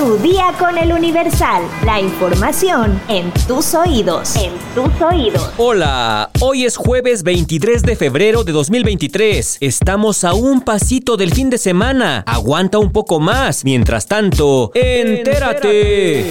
[0.00, 1.62] Tu día con el Universal.
[1.84, 4.34] La información en tus oídos.
[4.34, 5.52] En tus oídos.
[5.58, 9.58] Hola, hoy es jueves 23 de febrero de 2023.
[9.60, 12.24] Estamos a un pasito del fin de semana.
[12.26, 13.62] Aguanta un poco más.
[13.66, 16.30] Mientras tanto, entérate.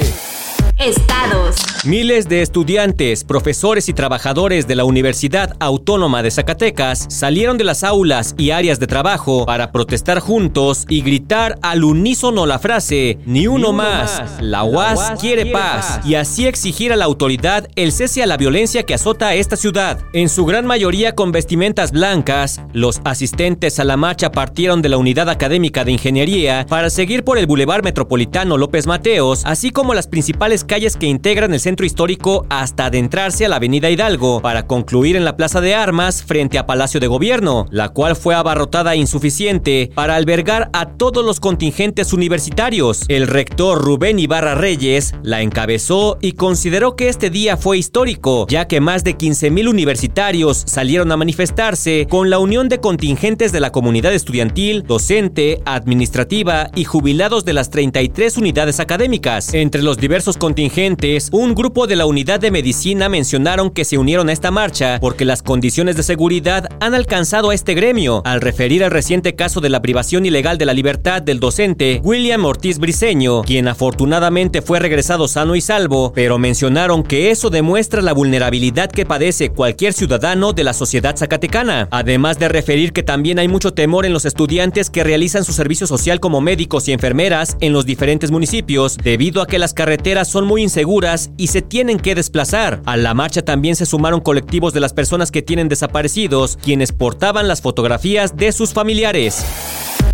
[0.80, 1.58] Estados.
[1.86, 7.86] Miles de estudiantes, profesores y trabajadores de la Universidad Autónoma de Zacatecas salieron de las
[7.86, 13.47] aulas y áreas de trabajo para protestar juntos y gritar al unísono la frase Ni
[13.47, 14.21] uno, más.
[14.42, 16.01] La UAS, quiere, paz.
[16.04, 19.56] y así exigir a la autoridad el cese a la violencia que azota a esta
[19.56, 20.00] ciudad.
[20.11, 24.98] En su gran mayoría con vestimentas blancas, los asistentes a la marcha partieron de la
[24.98, 30.07] Unidad Académica de Ingeniería para seguir por el Boulevard Metropolitano López Mateos, así como las
[30.07, 35.16] principales calles que integran el centro histórico hasta adentrarse a la avenida Hidalgo para concluir
[35.16, 39.92] en la Plaza de Armas frente a Palacio de Gobierno, la cual fue abarrotada insuficiente
[39.94, 43.05] para albergar a todos los contingentes universitarios.
[43.08, 48.67] El rector Rubén Ibarra Reyes la encabezó y consideró que este día fue histórico, ya
[48.67, 53.72] que más de 15.000 universitarios salieron a manifestarse con la unión de contingentes de la
[53.72, 59.54] comunidad estudiantil, docente, administrativa y jubilados de las 33 unidades académicas.
[59.54, 64.30] Entre los diversos contingentes un grupo de la unidad de medicina mencionaron que se unieron
[64.30, 68.82] a esta marcha porque las condiciones de seguridad han alcanzado a este gremio, al referir
[68.82, 73.42] al reciente caso de la privación ilegal de la libertad del docente William Ortiz Briceño,
[73.42, 79.06] quien afortunadamente fue regresado sano y salvo, pero mencionaron que eso demuestra la vulnerabilidad que
[79.06, 84.06] padece cualquier ciudadano de la sociedad zacatecana, además de referir que también hay mucho temor
[84.06, 88.32] en los estudiantes que realizan su servicio social como médicos y enfermeras en los diferentes
[88.32, 92.81] municipios, debido a que las carreteras son muy inseguras y se tienen que desplazar.
[92.86, 97.47] A la marcha también se sumaron colectivos de las personas que tienen desaparecidos, quienes portaban
[97.47, 99.44] las fotografías de sus familiares.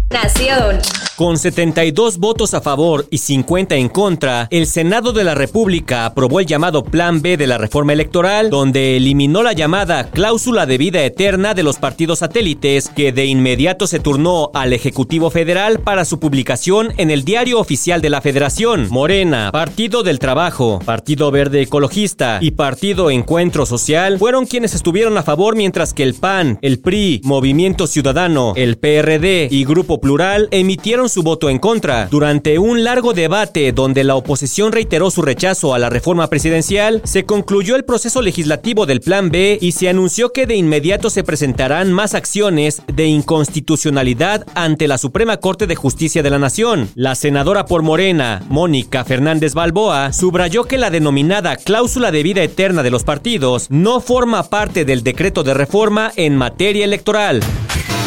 [0.10, 0.80] Nación.
[1.16, 6.42] Con 72 votos a favor y 50 en contra, el Senado de la República aprobó
[6.42, 11.06] el llamado Plan B de la reforma electoral, donde eliminó la llamada cláusula de vida
[11.06, 16.20] eterna de los partidos satélites, que de inmediato se turnó al Ejecutivo Federal para su
[16.20, 18.90] publicación en el Diario Oficial de la Federación.
[18.90, 25.24] Morena, Partido del Trabajo, Partido Verde Ecologista y Partido Encuentro Social fueron quienes estuvieron a
[25.24, 31.05] favor, mientras que el PAN, el PRI, Movimiento Ciudadano, el PRD y Grupo Plural emitieron
[31.10, 32.08] su voto en contra.
[32.08, 37.26] Durante un largo debate donde la oposición reiteró su rechazo a la reforma presidencial, se
[37.26, 41.92] concluyó el proceso legislativo del Plan B y se anunció que de inmediato se presentarán
[41.92, 46.90] más acciones de inconstitucionalidad ante la Suprema Corte de Justicia de la Nación.
[46.96, 52.84] La senadora por Morena, Mónica Fernández Balboa, subrayó que la denominada cláusula de vida eterna
[52.84, 57.42] de los partidos no forma parte del decreto de reforma en materia electoral.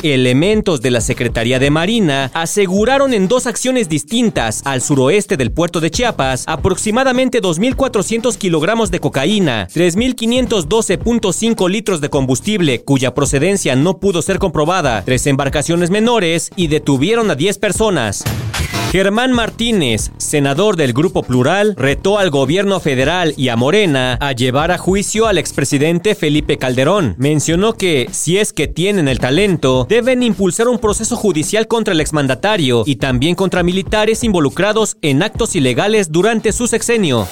[0.03, 5.81] Elementos de la Secretaría de Marina aseguraron en dos acciones distintas al suroeste del puerto
[5.81, 14.23] de Chiapas aproximadamente 2.400 kilogramos de cocaína, 3.512.5 litros de combustible cuya procedencia no pudo
[14.23, 18.23] ser comprobada, tres embarcaciones menores y detuvieron a 10 personas.
[18.91, 24.71] Germán Martínez, senador del Grupo Plural, retó al gobierno federal y a Morena a llevar
[24.71, 27.15] a juicio al expresidente Felipe Calderón.
[27.19, 32.01] Mencionó que, si es que tienen el talento, deben impulsar un proceso judicial contra el
[32.01, 37.29] exmandatario y también contra militares involucrados en actos ilegales durante su sexenio.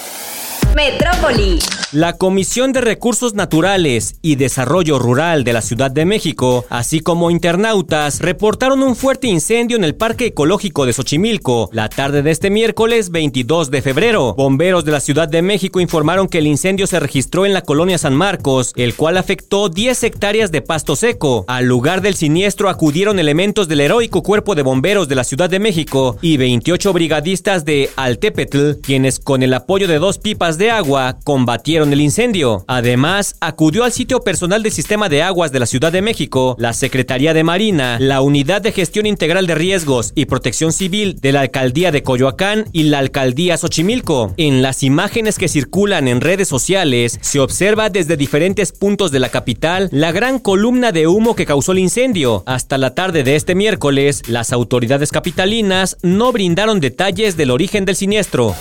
[0.77, 1.59] Metrópoli.
[1.93, 7.31] La Comisión de Recursos Naturales y Desarrollo Rural de la Ciudad de México, así como
[7.31, 12.51] internautas, reportaron un fuerte incendio en el Parque Ecológico de Xochimilco la tarde de este
[12.51, 14.35] miércoles 22 de febrero.
[14.35, 17.97] Bomberos de la Ciudad de México informaron que el incendio se registró en la colonia
[17.97, 21.47] San Marcos, el cual afectó 10 hectáreas de pasto seco.
[21.49, 25.61] Al lugar del siniestro acudieron elementos del heroico Cuerpo de Bomberos de la Ciudad de
[25.61, 31.19] México y 28 brigadistas de Altepetl, quienes con el apoyo de dos pipas de agua
[31.25, 32.65] combatieron el incendio.
[32.69, 36.73] Además, acudió al sitio personal del Sistema de Aguas de la Ciudad de México, la
[36.73, 41.41] Secretaría de Marina, la Unidad de Gestión Integral de Riesgos y Protección Civil de la
[41.41, 44.35] Alcaldía de Coyoacán y la Alcaldía Xochimilco.
[44.37, 49.29] En las imágenes que circulan en redes sociales, se observa desde diferentes puntos de la
[49.29, 52.43] capital la gran columna de humo que causó el incendio.
[52.47, 57.97] Hasta la tarde de este miércoles, las autoridades capitalinas no brindaron detalles del origen del
[57.97, 58.55] siniestro.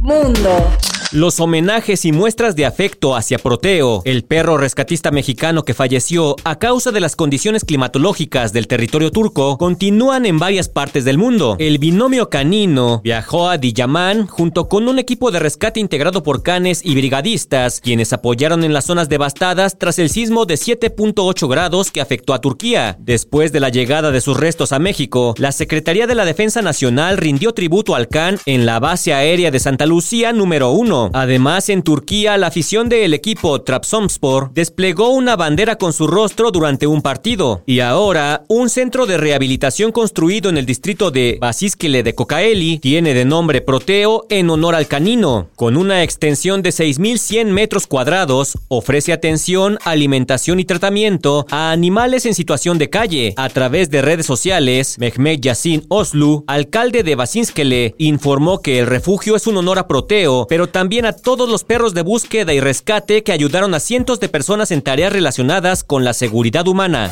[0.00, 0.70] Mundo.
[1.12, 6.58] Los homenajes y muestras de afecto hacia Proteo, el perro rescatista mexicano que falleció a
[6.58, 11.54] causa de las condiciones climatológicas del territorio turco, continúan en varias partes del mundo.
[11.60, 16.80] El binomio canino viajó a Diyaman junto con un equipo de rescate integrado por canes
[16.84, 22.00] y brigadistas, quienes apoyaron en las zonas devastadas tras el sismo de 7.8 grados que
[22.00, 22.96] afectó a Turquía.
[22.98, 27.16] Después de la llegada de sus restos a México, la Secretaría de la Defensa Nacional
[27.16, 31.82] rindió tributo al Can en la base aérea de Santa Lucía número 1 Además, en
[31.82, 37.62] Turquía, la afición del equipo Trabzonspor desplegó una bandera con su rostro durante un partido.
[37.66, 43.14] Y ahora, un centro de rehabilitación construido en el distrito de Basísquele de Cocaeli tiene
[43.14, 45.48] de nombre Proteo en honor al canino.
[45.56, 52.34] Con una extensión de 6.100 metros cuadrados, ofrece atención, alimentación y tratamiento a animales en
[52.34, 53.34] situación de calle.
[53.36, 59.36] A través de redes sociales, Mehmet Yassin Oslu, alcalde de Basísquele, informó que el refugio
[59.36, 62.60] es un honor a Proteo, pero también también a todos los perros de búsqueda y
[62.60, 67.10] rescate que ayudaron a cientos de personas en tareas relacionadas con la seguridad humana.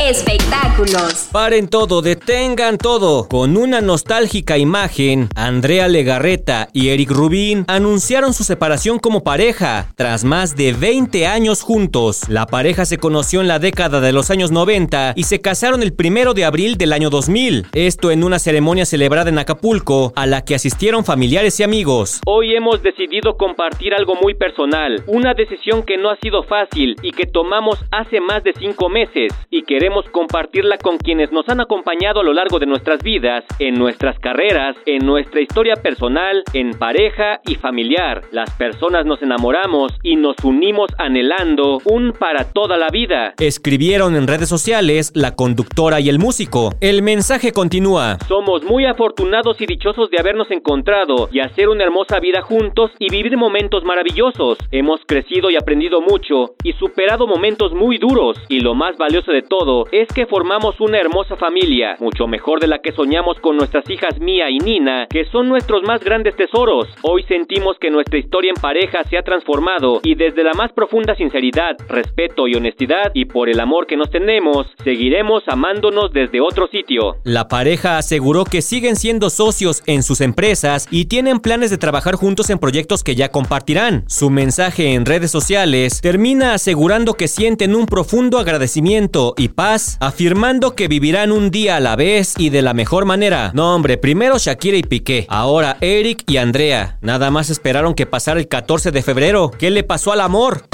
[0.00, 1.28] Espectáculos.
[1.30, 3.28] Paren todo, detengan todo.
[3.28, 10.24] Con una nostálgica imagen, Andrea Legarreta y Eric Rubin anunciaron su separación como pareja tras
[10.24, 12.28] más de 20 años juntos.
[12.28, 15.94] La pareja se conoció en la década de los años 90 y se casaron el
[15.94, 17.68] primero de abril del año 2000.
[17.72, 22.20] Esto en una ceremonia celebrada en Acapulco a la que asistieron familiares y amigos.
[22.26, 27.12] Hoy hemos decidido compartir algo muy personal, una decisión que no ha sido fácil y
[27.12, 31.60] que tomamos hace más de 5 meses y queremos queremos compartirla con quienes nos han
[31.60, 36.70] acompañado a lo largo de nuestras vidas, en nuestras carreras, en nuestra historia personal, en
[36.70, 38.22] pareja y familiar.
[38.30, 43.34] Las personas nos enamoramos y nos unimos anhelando un para toda la vida.
[43.38, 46.72] Escribieron en redes sociales la conductora y el músico.
[46.80, 48.16] El mensaje continúa.
[48.26, 53.10] Somos muy afortunados y dichosos de habernos encontrado y hacer una hermosa vida juntos y
[53.10, 54.56] vivir momentos maravillosos.
[54.70, 59.42] Hemos crecido y aprendido mucho y superado momentos muy duros y lo más valioso de
[59.42, 63.88] todo es que formamos una hermosa familia, mucho mejor de la que soñamos con nuestras
[63.90, 66.86] hijas Mía y Nina, que son nuestros más grandes tesoros.
[67.02, 71.14] Hoy sentimos que nuestra historia en pareja se ha transformado y desde la más profunda
[71.16, 76.68] sinceridad, respeto y honestidad y por el amor que nos tenemos, seguiremos amándonos desde otro
[76.68, 77.16] sitio.
[77.24, 82.14] La pareja aseguró que siguen siendo socios en sus empresas y tienen planes de trabajar
[82.14, 84.04] juntos en proyectos que ya compartirán.
[84.06, 90.74] Su mensaje en redes sociales termina asegurando que sienten un profundo agradecimiento y paz afirmando
[90.74, 93.50] que vivirán un día a la vez y de la mejor manera.
[93.54, 96.98] No, hombre, primero Shakira y Piqué, ahora Eric y Andrea.
[97.00, 99.50] Nada más esperaron que pasara el 14 de febrero.
[99.58, 100.64] ¿Qué le pasó al amor?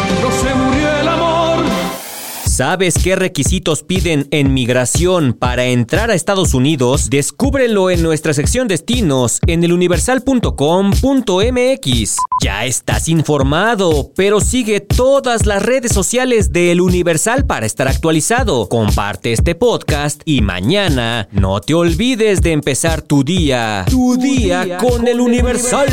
[2.60, 7.08] ¿Sabes qué requisitos piden en migración para entrar a Estados Unidos?
[7.08, 12.16] Descúbrelo en nuestra sección destinos en eluniversal.com.mx.
[12.42, 18.68] Ya estás informado, pero sigue todas las redes sociales de El Universal para estar actualizado.
[18.68, 23.86] Comparte este podcast y mañana no te olvides de empezar tu día.
[23.88, 25.88] Tu, día, con, El Universal.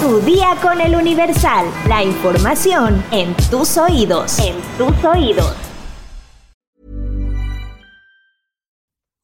[0.00, 1.66] Tu día con El Universal.
[1.88, 4.38] La información en tus oídos.
[4.38, 5.65] En tus oídos.